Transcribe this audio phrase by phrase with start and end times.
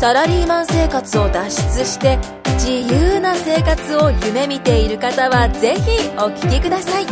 [0.00, 2.18] サラリーマン生活を脱出して
[2.58, 7.06] 自由な生活を夢見ている方はぜひお聞きください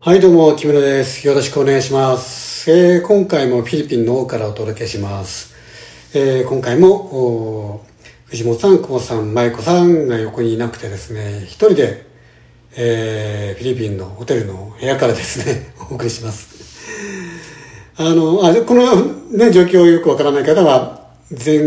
[0.00, 1.26] はい、どうも、木村です。
[1.26, 2.70] よろしくお願いします。
[2.70, 5.54] えー今回もフィリピンの方からお届けします。
[6.14, 7.84] えー今回も、
[8.26, 12.05] 藤本さん、久保さん、舞子さんが横にいなくてですね、一人で、
[12.76, 16.48] えーフィリピンのホテルの部屋からですね、 お送りします。
[17.96, 21.58] あの、あこの、ね、状況よくわからない方は、前、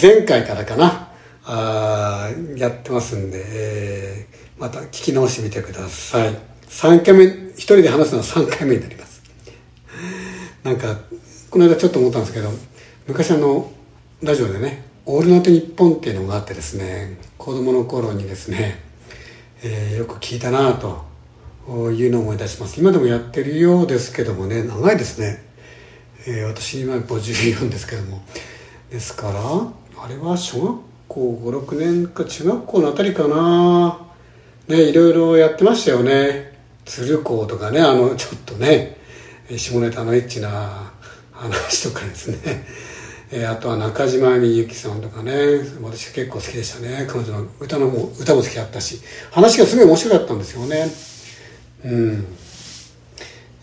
[0.00, 1.08] 前回からかな、
[1.44, 6.36] あやってますんで、えーまた聞き直してみてください。
[6.68, 9.22] 3回目、一人で話すのは3回目になります。
[10.64, 10.98] なんか、
[11.48, 12.50] この間ちょっと思ったんですけど、
[13.06, 13.70] 昔あの、
[14.20, 18.87] ラジオでね、オールナイトニッポンっていうのがあってですね、子供の頃にですね、
[19.62, 21.04] えーよく聞いたなと
[21.90, 22.80] いうのを思い出します。
[22.80, 25.44] 今でもやってるようですけどもね、長いですね。
[26.26, 28.22] えー私今54ですけども。
[28.90, 33.98] ですから、あれは小学校5、6年か中学校のあたりかな。
[34.68, 36.56] ね、いろいろやってましたよね。
[36.84, 38.96] 鶴光とかね、あの、ちょっとね、
[39.56, 40.92] 下ネタのエッチな
[41.32, 42.64] 話とかですね。
[43.30, 45.32] えーあとは中島みゆきさんとかね、
[45.82, 47.06] 私結構好きでしたね。
[47.08, 50.86] 彼女の歌のも、歌も好きだったし、話がすごい面白かったんですよね。
[51.84, 52.26] うん。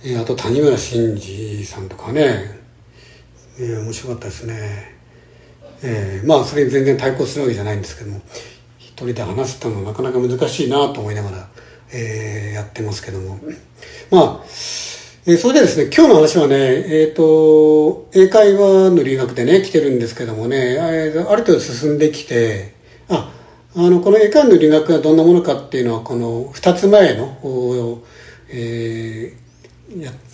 [0.04, 2.60] えーあと谷村新司さんとかね、
[3.60, 4.96] えー面白かったですね。
[5.82, 8.22] えーまあそれに全然対抗するわけじゃないんですけども
[8.78, 11.50] 一人で話すってのはなかなか難しいなと思いながら、
[11.92, 13.40] えーやってますけども
[14.12, 14.46] まあ、
[15.28, 22.76] えーそれでですね今日の話はねえっ、と英会話の留学でね来てるんですけどもねある程度進んできて
[23.10, 23.32] あ
[23.76, 27.40] あのこの英会話の留学がどんなものかっていうのはこの2つ前の、
[28.50, 29.46] えー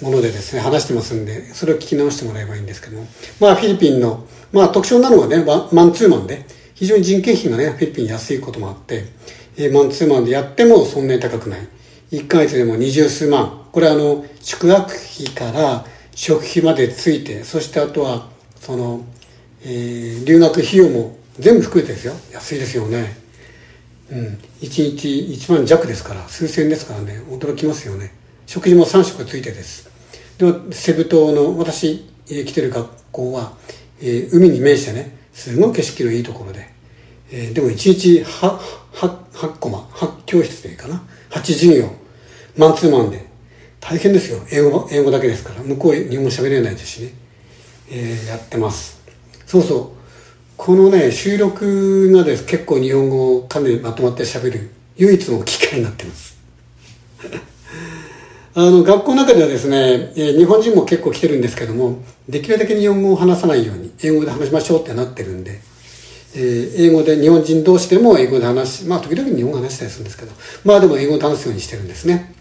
[0.01, 3.05] ものでですね、話してますんで、それを聞き直してもらえばいいんですけども。
[3.39, 9.03] まあ、フィリピンの、まあ、特徴なのはね、マンツーマンで、非常に人件費がね、フィリピン安いこともあって、
[9.57, 11.67] えーマンツーマンでやってもそんなに高くない。
[12.11, 13.60] 1ヶ月でも二十数万。
[13.71, 18.27] これあの、宿泊費から食費までついて、そしてあとは、
[18.59, 19.05] その、
[19.63, 22.13] えー留学費用も全部含めてですよ。
[22.31, 23.15] 安いですよね。
[24.11, 27.21] うん、1日1万弱ですから数千ですからね。
[27.29, 28.13] 驚きますよね。
[28.45, 29.89] 食事も3食ついてです。
[30.37, 33.53] でもセブ島の私、えー来てる学校は、
[34.01, 36.67] えー海に面してねすごい景色のいいところで、
[37.31, 38.57] えーでも1日 8,
[38.93, 41.01] 8, 8コマ8教室でいいかな。
[41.29, 41.89] 8授業
[42.57, 43.30] マンツーマンで。
[43.81, 44.39] 大変ですよ。
[44.51, 45.61] 英語英語だけですから。
[45.63, 47.13] 向こう日本語喋れないですしね、
[47.89, 49.01] えーやってます。
[49.47, 50.01] そうそう。
[50.55, 52.45] このね、収録がです。
[52.45, 54.69] 結構日本語をかなりまとまって喋る。
[54.97, 56.37] 唯一の機会になってます。
[58.53, 65.59] あの、学校の中ではですね、えー日本人も結構来てるんですけども、できるだけ日本語を話さないように、英語で話しましょうってなってるんで、
[66.35, 70.31] えー英語で日本人同士でも英語で話し、まあ時々日本語話したりするんですけど、
[70.63, 72.35] まあでも英語で話すようにしてるんですね。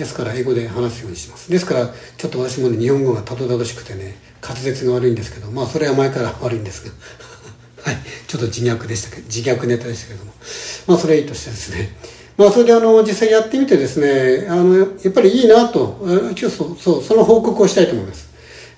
[0.00, 1.50] ですから英語で話すようにします。
[1.50, 6.92] ですから、ちょっと私もね、日本語がたどたどしくてね、滑舌が悪いんですけど、まあそれは前から悪いんですが、
[7.84, 10.32] はい、ちょっと自虐でしたけど、自虐ネタでしたけども、
[10.86, 11.94] まあそれはいいとしてですね、
[12.38, 18.30] まあそれであの、実際やってみてですね、あの、やっぱりいいなと、あ一応そう、そう、その報告をしたいと思います。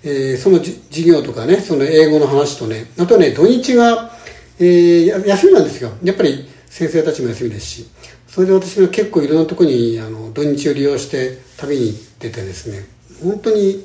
[0.02, 4.18] えーその授業とかね、その英語の話とね、あとね、土日が、
[4.58, 5.92] えー休みなんですよ。
[6.02, 7.86] やっぱり先生たちも休みですし、
[8.32, 12.86] それで私が結構いろんなところに、あの、土日を利用して旅に行っててですね、
[13.22, 13.84] 本当に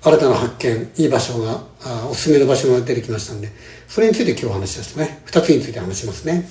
[0.00, 3.48] 新たな発見、いい場所が、あおすすめの場所が出てきましたんで、
[3.88, 5.22] それについて今日話しますね。
[5.24, 6.48] 二つについて話しますね。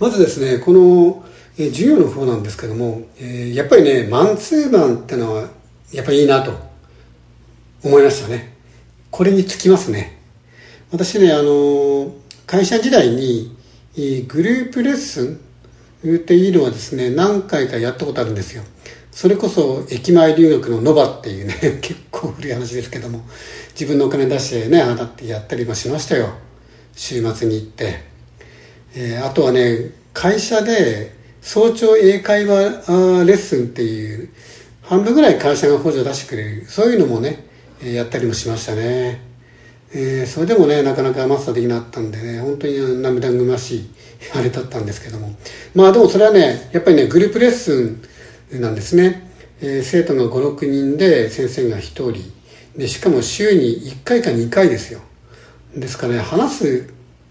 [0.00, 1.22] まずですね、この、
[1.58, 5.50] えー授業の方なんですけども、えーやっぱりね、マンツーマンってのは、
[5.92, 6.58] やっぱりいいなと
[7.84, 8.54] 思いましたね。
[9.10, 10.22] これにつきますね。
[10.90, 12.14] 私ね、あの、
[12.46, 13.54] 会社時代に、
[13.94, 15.40] えーグループレッスン
[16.14, 18.62] っていうのはですね、何回かやったことあるんですよ。
[19.10, 23.24] それこそ駅前留学のノバっていうね、 結構古い話ですけども、
[23.72, 26.34] 自分のお金出してね、ああだってやったりもしましたよ。
[26.94, 28.00] 週末に行って。
[28.94, 31.12] えーあとはね、会社で
[31.42, 32.54] 早朝英会話
[33.24, 34.28] レッスンっていう、
[34.82, 37.44] 半分ぐらい会社が補助出してくれる、そういうのもね、
[37.84, 39.25] やったりもしましたね。
[39.92, 43.90] えー、それでもね、なかなかマスターできなかったんでね、本当に涙ぐましい
[44.34, 45.34] あれだったんですけども。
[45.74, 49.30] まあでもそれはね、やっぱりね、グループレッスンなんですね。
[49.60, 52.14] えー、生徒が5、6人で先生が1人。
[52.76, 55.00] で、しかも週に1回か2回ですよ。
[55.74, 56.84] ですからね、話す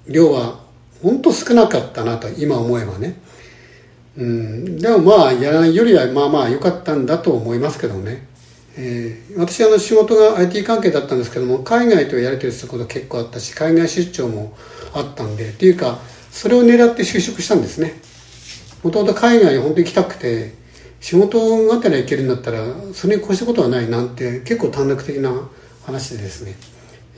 [0.07, 0.59] 量は
[1.01, 3.19] 本当少なかったなと、今思えばね。
[4.17, 8.27] うん、でもまあ、やらないよりはまあまあ良かったんだと思いますけどね。
[8.77, 14.53] えー、私あの仕事が IT 関係だったんですけども、海外とやり取りすること結構あったし、海外出張も
[14.93, 15.99] あったんで、っていうか、
[16.31, 17.93] それを狙って就職したんですね。
[18.83, 20.53] もともと海外に本当に行きたくて、
[20.99, 22.59] 仕事があったら行けるんだったら、
[22.93, 25.49] それに越したことはないなんて、結構短絡的な
[25.85, 26.55] 話でですね、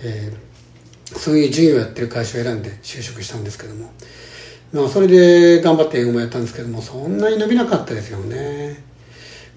[0.04, 3.92] えー、そういう授業をやってる会社を選んで就職したんですけども、
[4.74, 8.83] まあ、それで頑張って英語もやったんですけども、そんなに伸びなかったですよね。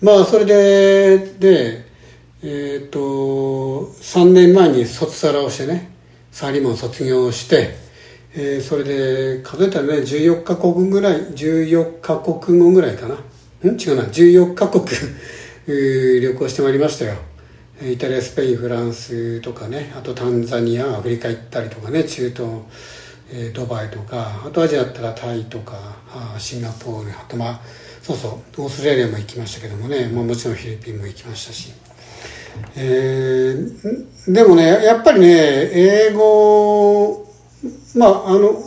[0.01, 1.90] まあ、それで、で、
[2.43, 5.91] えっ、ー、と、3年前に卒サラをしてね、
[6.33, 7.75] サーリーマン卒業して、
[8.35, 13.17] えー、それで数えたらね、14カ国ぐらい、14カ国語ぐらいかな。
[13.71, 13.79] ん？
[13.79, 14.87] 違うな、14カ国
[15.69, 17.17] 旅行してまいりましたよ。
[17.83, 22.49] イタリア、スペイン、フランスとかね、あとタンザニア、アフリカ行ったりとかね、中東、
[23.31, 25.75] えー、ドバイとか、あとアジアだったらタイとか、
[26.09, 27.61] あシンガポール、あとまあ、
[28.03, 31.73] そうそう、オーストラリアも行きましたけどもね、まあ、もちろんフィリピンも行きましたし。
[32.77, 33.57] え、
[34.29, 35.27] でもね、やっぱりね、
[35.73, 37.27] 英語、
[37.95, 38.63] まあ、あの、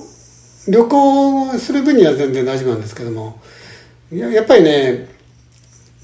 [0.68, 3.39] 旅行する分には全然大丈夫なんですけども、
[4.12, 5.09] やっぱりね、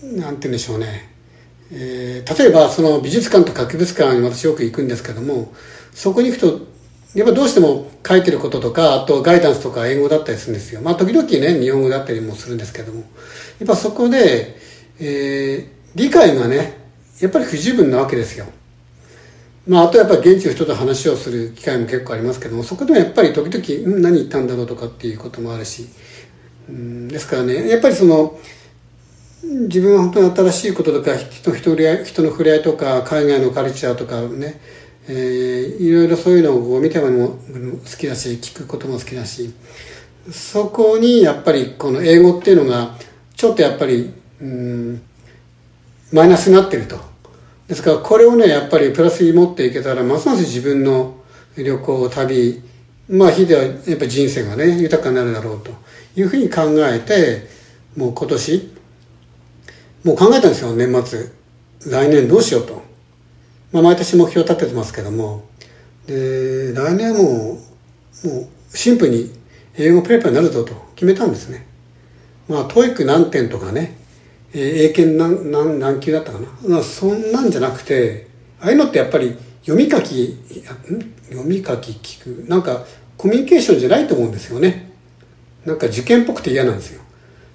[0.04, 1.10] なんて言うんでしょうね、
[1.72, 5.54] え、例えばその美術館とか博物館に私よく行くんですけども、
[5.94, 6.68] そこに行くと、
[7.16, 10.82] やっぱどうしても書いてることとか、あとガイダンスとか英語だったりするんですよ。
[10.82, 13.04] まあ時々ね、日本語だったりもするんですけども。
[13.60, 14.58] やっぱそこで、
[15.00, 16.79] えー、理解がね、
[17.22, 18.46] やっぱり不十分なわけですよ。
[19.68, 25.88] まあ、あとやっぱり現地の人と話をする機会も結構ありますけども、そこでもやっぱり時々、うん、何言ったんだろうとかっていうこともあるし、
[26.70, 28.40] うん、ですからね、やっぱりその、
[29.42, 34.60] 自分は本当に新しいこととか人人人の触れ合いとか海外のカルチャーとかね、
[35.08, 39.54] えー、いろいろそういうのを見ても好きだし聞くことも好きだし
[40.32, 42.96] そこにやっぱりこの英語っていうのが
[43.36, 45.02] ちょっとやっぱり、うん、
[46.12, 47.09] マイナスになってると。
[47.70, 51.18] ですからこれをね、やっぱりプラスに持っていけたら、ますます自分の
[51.56, 52.64] 旅行、旅、
[53.08, 55.72] まあ、日ではやっぱ人生がね、豊かになるだろうと
[56.16, 57.48] いうふうに考えて、
[57.96, 58.74] もう今年、
[60.04, 61.32] もう考えたんですよ、年末。
[61.86, 62.82] 来年どうしようと。
[63.72, 65.44] まあ、毎年目標立ててますけども。
[66.08, 67.60] で、来年はも
[68.24, 68.40] う、も
[68.74, 69.32] う、シンプルに
[69.78, 71.68] 英語ペラペラになるぞと決めたんですね。
[72.48, 73.99] まあ、 TOEIC 何点とかね、
[74.54, 78.28] えー、英検何何何級だったかな、まあ、そんなんじゃなくて
[78.60, 80.38] ああいうのってやっぱり読み書き
[81.30, 82.50] 読み書き聞く？
[82.50, 82.86] なんか
[83.18, 84.92] コミュニケーションじゃないと思うんですよね。
[85.66, 87.02] なんか受験っぽくて嫌なんですよ。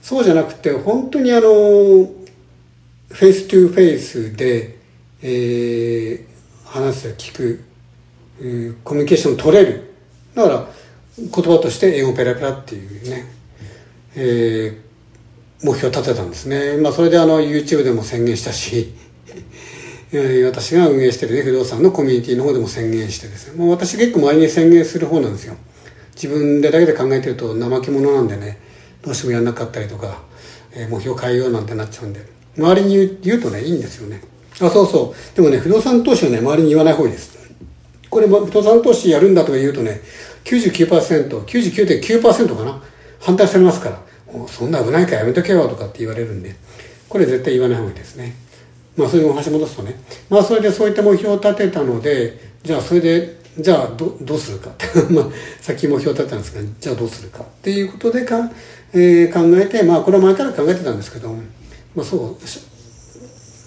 [0.02, 4.79] そうじゃなくて本当にあの face to face で、
[5.23, 6.25] えー、
[6.67, 7.64] 話す聞く、
[8.41, 9.94] えー、コミュニケーション取れる。
[10.35, 10.69] だから
[11.17, 13.25] 言葉として英語ペラペラっていうね、
[14.17, 14.83] えー、
[15.64, 16.76] 目標を立てたんですね。
[16.76, 18.93] まあ、それであの、YouTube でも宣言したし、
[20.44, 23.55] 私が運営してるね、不動産のコミュニティの方でも宣言してですね。
[23.56, 25.56] もう私結構周りに宣言する方なんですよ。
[26.15, 28.58] 自分でだけで考えてると怠け者なんでね、
[29.03, 30.22] どうしてもやんなかったりとか、
[30.74, 32.20] えー、目標変えようなんてなっちゃうんで。
[32.58, 34.20] 周りに言うとね、いいんですよね。
[34.60, 35.36] あ、そうそう。
[35.36, 37.38] でもね、不動産投資はね、周りに言わない方がいいです。
[38.10, 40.03] これ、不動産投資やるんだとか言うとね、
[40.44, 42.82] 99%、99.9%かな。
[43.19, 44.00] 反対されますから。
[44.48, 46.55] そんな危ないからやめとけよとかって言われるんで、
[47.08, 48.34] これ絶対言わない方がいいですね。
[48.96, 49.94] まあそれを橋戻すとね。
[50.31, 54.70] まあそれでそういった目標を立てたので、じゃあそれで、じゃあどどうするか。
[55.10, 55.29] まあ
[55.60, 58.50] さっき目標を立てたんですが、じゃあどうするかっていうことでか、
[58.93, 61.34] えー、考えて、まあこれは前から考えてたんですけど、
[61.94, 62.36] まあそう、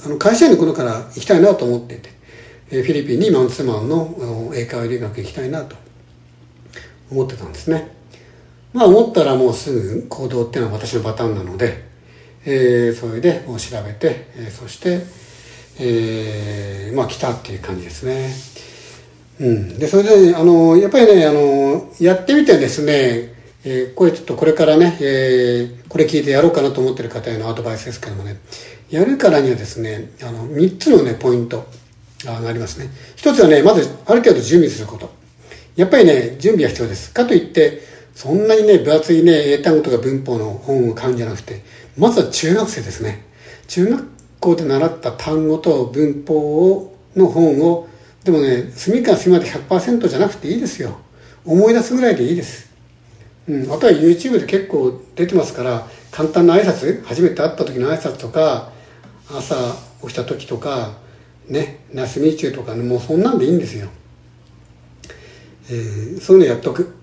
[0.06, 2.10] あの会社員の頃から行きたいなと思ってて、
[2.72, 5.76] えー、フィリピンにマンツーマンの英会話留学行きたいなと
[7.12, 7.97] 思ってたんですね。
[8.78, 11.84] まあ思ったらもうすぐ行動っていうのは私のパターンなので、
[12.46, 15.02] えー、それでもう調べて、えー、そして、
[15.80, 18.30] えー、まあ来たっていう感じですね。
[19.40, 19.80] うん。
[19.80, 28.38] で、それで、あの、やっぱりね、あの、やってみてですね、えー、これちょっとこれからね、えー、これ聞いてやろうかなと思ってる方へのアドバイスですけどもね、
[28.90, 31.66] やるからにはですね、あの、3つのね、ポイント
[32.24, 32.90] がありますね。
[33.16, 35.12] 一つはね、まずある程度準備すること。
[35.76, 37.14] やっぱりね、準備は必要です。
[37.14, 41.62] かといって、そんなにね、分厚いね、英単語とか文法の本を買うんじゃなくて、
[41.96, 43.24] まずは中学生ですね。
[43.68, 44.08] 中学
[44.40, 47.88] 校で習った単語と文法をの本を
[48.24, 50.98] でもね隅から隅まで100%じゃなくていいですよ。
[51.46, 52.72] 思い出すぐらいでいいです。
[53.48, 58.72] うん、あとは YouTube で結構出てますから簡単な挨拶初めて会った時の挨拶とか
[59.30, 59.56] 朝
[60.02, 60.98] 起きた時とか
[61.48, 63.90] ねナスミチューとかねもうそんなんでいいんですよ、
[65.70, 66.97] えー、そういうのやっとく。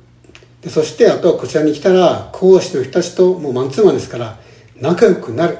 [0.65, 4.39] でそしてあとはこちらに来たら講師の人たちともうマンツーマンですから
[4.81, 5.59] 仲良くなる。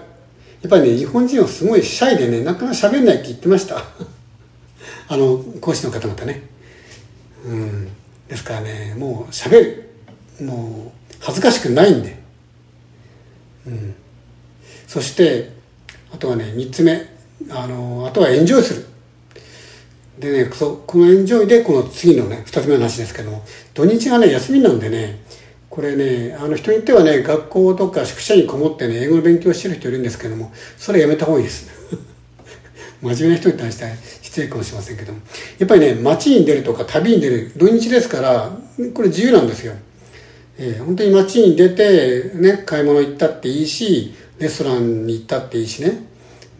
[0.63, 3.85] やっぱりね日本人はすごいシャイでねなかなか喋んないって言ってました。
[5.09, 6.43] あの講師の方々ね。
[7.45, 7.89] うん。
[8.29, 9.91] ですからねもう喋る。
[10.41, 12.19] もう恥ずかしくないんで、
[13.67, 13.95] うん、
[14.89, 15.53] そして
[16.13, 17.13] あとはね3つ目。
[17.51, 18.87] あのあとはエンジョイする。
[20.19, 23.43] でねそうこのエンジョイでこの次のね2つ目の話ですけども
[23.75, 25.23] 土日がね休みなんでね
[25.69, 31.69] これねあの人によってはね学校とか宿舎にこもってね英語の勉強してる人いるんですけどもそれやめた方がいいです。
[33.03, 33.93] 真面目な人に対して
[34.23, 35.19] 失礼かもしれませんけども。
[35.59, 38.57] やっぱりね街に出るとか旅に出る土日ですから
[38.95, 39.75] これ自由なんですよ。
[40.57, 46.05] えー、本当に街に出て、ね、買い物行ったっていいし、レストランに行ったっていいしね。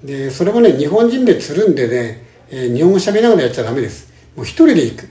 [0.03, 4.13] で、それもね、日本人でつるんでね、えー、日本語喋りながらやっちゃダメです。
[4.37, 5.09] もう一人で行く。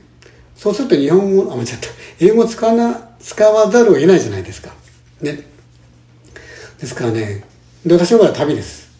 [0.56, 1.75] そうすると日本語、あ、間違った。
[2.20, 4.74] 英語使わな、使わざるを得ないじゃないですか。
[5.22, 5.40] ね。
[6.80, 7.44] ですからね、
[7.86, 8.92] で、私の場合は旅です。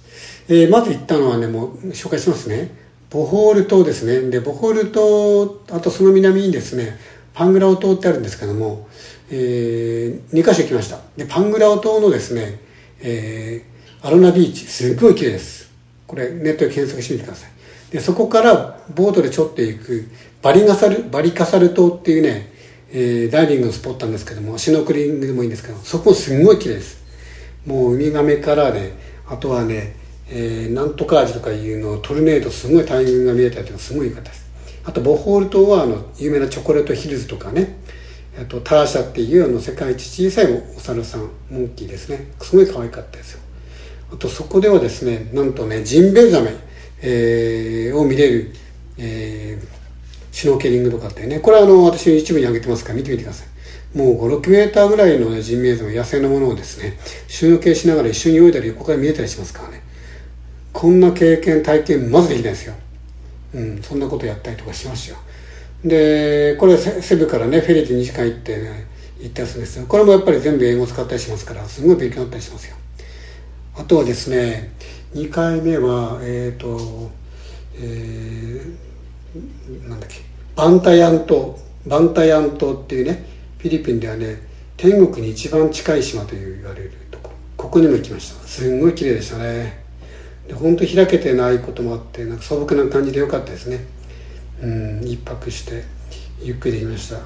[0.50, 2.72] えー、まず行ったのはね、もう紹介しますね。
[3.10, 4.30] ボホール島ですね。
[4.30, 6.98] で、ボホール島、あとその南にですね、
[7.34, 8.88] パングラオ島ってあるんですけども、
[9.30, 11.00] えー、2カ所行きました。
[11.16, 12.60] で、パングラオ島のですね、
[13.00, 15.72] えー、アロナビーチ、すっごい綺麗です。
[16.08, 17.53] これ、ネットで検索してみてください。
[17.94, 20.10] で、そこからボートでちょっと行く、
[20.42, 22.52] バリガサル、バリカサル島っていうね、
[22.92, 27.02] えー、ダイビングのスポットなんですけども、シノクリングでもいいんですけど、そこすんごい綺麗です。
[27.66, 28.92] もうウミガメからね、
[29.30, 29.96] あとはね、
[30.28, 34.44] えー、なんとか味とかいうのトルネードすごい大群が見えたりとかすごい良かったです。
[34.86, 37.78] あとボホール島はあの有名なチョコレートヒルズとかね、
[38.38, 43.42] えっと、ターシャっていうあの世界一小さいお猿さんモンキーですねすごい可愛かったですよ
[44.12, 46.52] あとそこではですねなんとねジンベエザメ、
[47.04, 48.54] えー、を見れる、
[48.98, 49.68] えー、
[50.32, 51.40] シュノーケリングとかってね。
[51.40, 53.98] これはあの私 YouTube に上げてますから見てみてください。
[53.98, 59.84] もう56メーターぐらいの、ね、ジンベエザメ野生のものをですねシュノーケしながら一緒に泳いだり横から見えたりしますからね。
[60.72, 62.74] こんな経験体験まずできないですよ。
[63.54, 65.18] うんそんなことやったりとかしますよ。
[65.84, 68.88] でこれセブからねフェリーで2時間行ってね
[69.20, 69.86] 行ったやつですよ。
[69.86, 72.76] これもやっぱり全部英語使ったりしますからすごい勉強になったりしますよ。
[73.76, 74.72] あとはですね
[75.14, 77.12] 2回目はえっ、ー、と
[77.76, 80.22] えー、なんだっけ
[80.56, 83.26] バンタヤン島バンタヤン島っていうね
[83.58, 88.48] フィリピンではね天国に一番近い島という言われるとこここにも行きました。
[88.48, 89.82] すんごい綺麗でしたね。
[90.48, 93.86] で本当開けてないこともあってなんか素朴な感じでよかったですね。
[94.62, 95.84] うん一泊して
[96.42, 97.20] ゆっくりできました。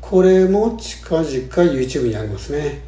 [0.00, 2.82] これも近々 YouTube にありますね。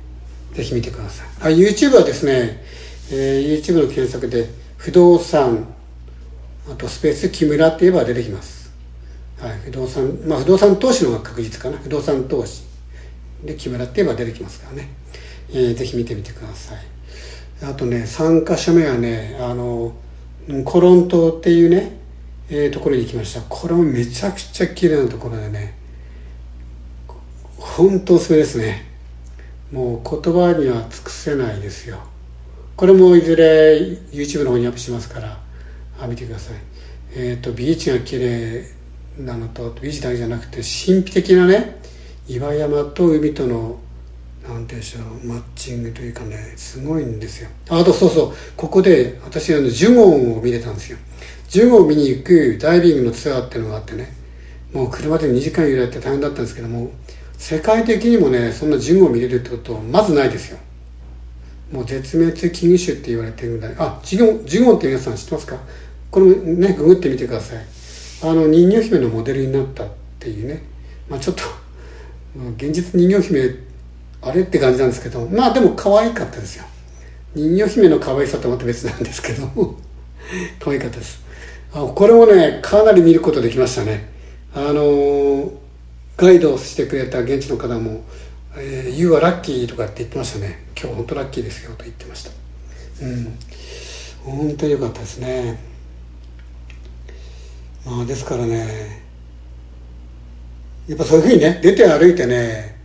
[0.53, 1.27] ぜひ見てください。
[1.41, 2.63] あ YouTube はですね、
[3.11, 5.67] えー、YouTube の検索で不動産
[6.71, 8.73] あとスペース木村って言えば出てきます。
[9.39, 11.79] はい、不動産まあ不動産投資の方が確実かな。
[11.79, 12.65] 不動産投資。
[13.45, 14.89] で木村って言えば出てきますからね、
[15.51, 16.79] えー、ぜひ見てみてください。
[17.63, 19.95] あとね3か所目はねあの
[20.65, 22.03] コロン島っていうね
[22.51, 23.41] えー、ところに行きました。
[23.43, 25.79] これもめちゃくちゃ綺麗なところでね
[27.57, 28.87] 本当おすすめですね。
[29.73, 31.99] もう言葉には尽くせないですよ。
[32.77, 33.79] これもいずれ
[34.13, 35.45] YouTube の方にアップしますから。
[36.01, 36.57] あ見てください。
[37.17, 38.65] えっ、ー、とビーチが綺麗
[39.19, 41.79] なのとビーチだけじゃなくて神秘的なね
[42.29, 43.79] 岩山と海との
[44.49, 47.51] なんていうんでしょうマッチングというかねすごいんですよ。
[47.69, 48.33] あとそうそう。
[48.57, 50.99] ここで私あのジュゴンを見れたんですよ。
[51.49, 54.13] ジュゴを見に行くダイビングのツアーっていうのがあってね
[54.73, 56.91] もう車で2時間揺られて大変だったんですけども
[57.39, 60.59] 世界的にもねそんなジュゴを見れるってことまずないですよ。
[61.73, 65.59] もう絶滅危惧種って言われてるぐらいあジュゴジュゴって皆さん知ってますか？
[66.11, 67.65] これねググってみてください。
[68.23, 70.63] あの人魚姫のモデルになったっていうね。
[71.09, 71.43] まあちょっと
[72.57, 73.51] 現実人魚姫
[74.23, 75.27] あれって感じなんですけど。
[75.27, 76.65] まあでも可愛かったですよ。
[77.35, 79.49] 人魚姫の可愛さとまた別なんですけど。
[80.61, 81.23] 可愛かったです。
[81.73, 84.09] あこれもねかなり見ることできましたね。
[84.55, 85.53] あの
[86.17, 88.05] ガイドをしてくれた現地の方も
[88.57, 92.31] 「えー、You are lucky」とかって言ってましたね「今日本当ラッキーですよ」と言ってました。
[93.03, 93.39] うん。
[94.25, 95.59] 本当良かったですね。
[97.85, 99.03] まあですからね
[100.89, 102.79] やっぱそういうふうにね出て歩いてね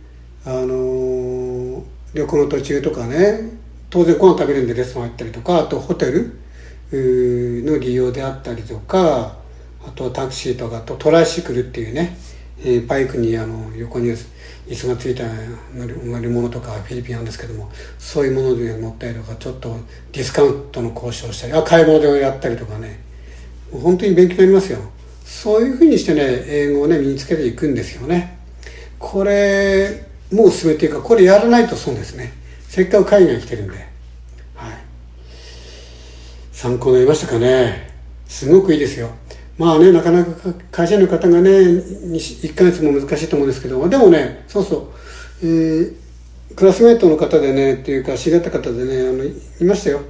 [0.44, 1.82] あのー、
[2.14, 3.50] 旅行の途中とかね
[3.88, 6.38] 当然ご飯食べるんでレストラン行ったりとかあとホテル
[6.92, 9.40] の利用であったりとか
[9.82, 12.16] ああとタクシーとかとトライシクルっていうね、
[12.62, 15.24] えー、バイクにあの横に椅子がついた
[15.74, 19.76] 乗り物とかフィリピンなんですけどもそういうもので乗ったりとかちょっと
[20.12, 23.00] ディスカウントの交渉したりあ買い物でやったりとかね
[23.72, 24.78] 本当に勉強になりますよ。
[25.24, 28.38] そういうふうにしてね英語をね身につけていくんですよね。
[28.98, 32.32] これもうおすすめていうかこれやらないと損ですね。
[32.68, 33.74] せっかく海外に来てるんで。
[34.54, 34.72] はい。
[36.52, 37.90] 参考になりましたかね。
[38.26, 39.10] すごくいいですよ。
[39.60, 40.30] まあね、なかなか
[40.72, 44.90] 会社の方がね、1ヶ月も難しいと思うんですけど、でもね、そうそ
[45.42, 45.94] う、えー、
[46.56, 50.00] クラスメートの方でね、っていうか知り合った方でね、あの、いましたよ。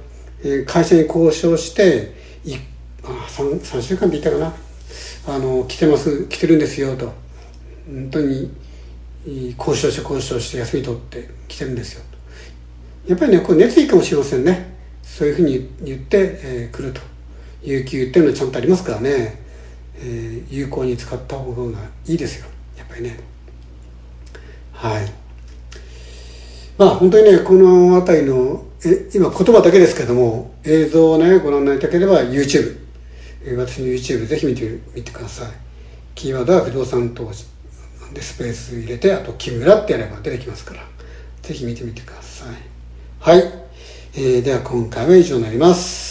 [0.41, 2.13] えー、会社に交渉して、
[2.45, 2.55] い
[3.03, 4.53] あ 3, 3週間でいたかな。
[5.27, 7.11] あの、来てます、来てるんですよ、と。
[7.93, 8.53] 本当に、
[9.59, 12.03] 交渉して交渉して休み取って来てるんですよ。
[13.05, 14.77] やっぱりね、これ熱意かもしれませんね。
[15.03, 17.01] そういうふうに言って、えー、来ると。
[17.63, 19.40] 有給っていうのはちゃんとありますからね。
[20.03, 22.47] えー、有効に使った方がいいですよ。
[22.77, 23.19] やっぱりね。
[24.73, 25.11] はい。
[26.77, 32.79] まあ本当にねこの辺りのえ今言葉だけですけども映像をねご覧になりたければ YouTube、
[33.57, 35.51] 私の YouTube ぜひ見てみてください。
[36.15, 37.45] キーワードは不動産投資
[38.13, 40.83] でスペース入れてあと木村ってやれば出てきますから。
[41.41, 42.47] ぜひ見てみてください。
[43.19, 43.51] はい、
[44.15, 46.10] えー、では今回は以上になります。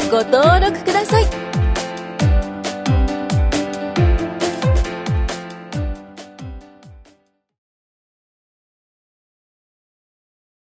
[0.11, 1.50] ご登録ください。